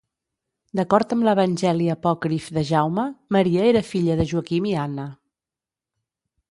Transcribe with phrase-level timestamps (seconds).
[0.77, 3.07] D'acord amb l'evangeli apòcrif de Jaume,
[3.37, 5.09] Maria era filla de Joaquim i Anna.